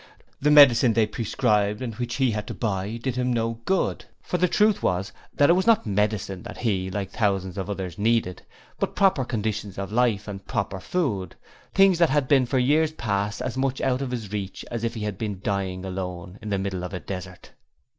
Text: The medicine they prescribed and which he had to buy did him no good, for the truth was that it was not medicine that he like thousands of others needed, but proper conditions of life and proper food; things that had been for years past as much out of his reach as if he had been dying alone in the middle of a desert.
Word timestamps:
The 0.41 0.49
medicine 0.49 0.93
they 0.93 1.05
prescribed 1.05 1.79
and 1.79 1.93
which 1.93 2.15
he 2.15 2.31
had 2.31 2.47
to 2.47 2.55
buy 2.55 2.97
did 2.97 3.15
him 3.17 3.31
no 3.31 3.59
good, 3.65 4.03
for 4.23 4.39
the 4.39 4.47
truth 4.47 4.81
was 4.81 5.11
that 5.35 5.47
it 5.47 5.53
was 5.53 5.67
not 5.67 5.85
medicine 5.85 6.41
that 6.41 6.57
he 6.57 6.89
like 6.89 7.11
thousands 7.11 7.55
of 7.55 7.69
others 7.69 7.99
needed, 7.99 8.41
but 8.79 8.95
proper 8.95 9.23
conditions 9.23 9.77
of 9.77 9.91
life 9.91 10.27
and 10.27 10.47
proper 10.47 10.79
food; 10.79 11.35
things 11.75 11.99
that 11.99 12.09
had 12.09 12.27
been 12.27 12.47
for 12.47 12.57
years 12.57 12.91
past 12.93 13.43
as 13.43 13.55
much 13.55 13.79
out 13.79 14.01
of 14.01 14.09
his 14.09 14.31
reach 14.31 14.65
as 14.71 14.83
if 14.83 14.95
he 14.95 15.01
had 15.01 15.19
been 15.19 15.39
dying 15.43 15.85
alone 15.85 16.39
in 16.41 16.49
the 16.49 16.57
middle 16.57 16.83
of 16.83 16.95
a 16.95 16.99
desert. 16.99 17.51